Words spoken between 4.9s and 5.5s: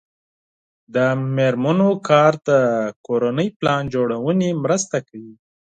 کوي.